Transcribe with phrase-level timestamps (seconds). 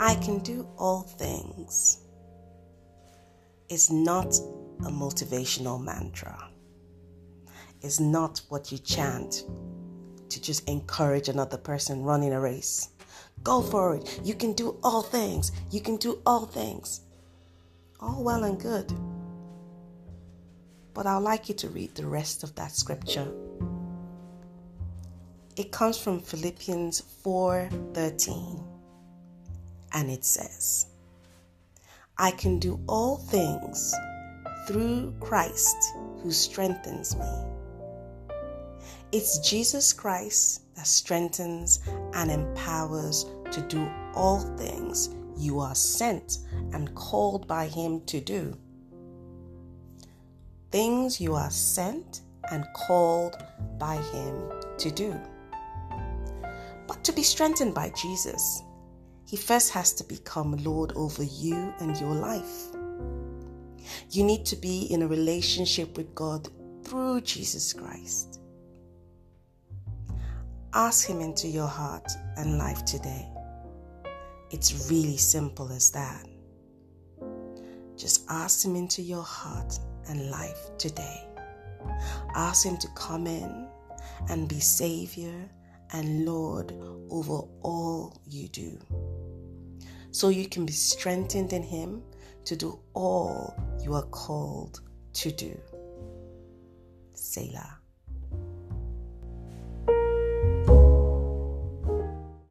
[0.00, 1.98] I can do all things
[3.68, 4.26] is not
[4.86, 6.50] a motivational mantra.
[7.82, 9.44] It's not what you chant
[10.28, 12.90] to just encourage another person running a race.
[13.42, 14.20] Go for it.
[14.22, 15.52] You can do all things.
[15.70, 17.00] You can do all things.
[18.00, 18.92] All well and good.
[20.94, 23.32] But I'd like you to read the rest of that scripture.
[25.56, 28.67] It comes from Philippians 4:13.
[29.92, 30.86] And it says,
[32.16, 33.94] I can do all things
[34.66, 35.76] through Christ
[36.22, 37.26] who strengthens me.
[39.12, 41.80] It's Jesus Christ that strengthens
[42.12, 46.38] and empowers to do all things you are sent
[46.72, 48.54] and called by Him to do.
[50.70, 53.42] Things you are sent and called
[53.78, 55.18] by Him to do.
[56.86, 58.62] But to be strengthened by Jesus,
[59.28, 62.68] He first has to become Lord over you and your life.
[64.08, 66.48] You need to be in a relationship with God
[66.82, 68.40] through Jesus Christ.
[70.72, 73.28] Ask Him into your heart and life today.
[74.50, 76.26] It's really simple as that.
[77.96, 81.28] Just ask Him into your heart and life today.
[82.34, 83.68] Ask Him to come in
[84.30, 85.50] and be Savior
[85.92, 86.72] and Lord
[87.10, 88.78] over all you do.
[90.10, 92.02] So you can be strengthened in Him
[92.44, 94.80] to do all you are called
[95.14, 95.58] to do.
[97.14, 97.78] Selah.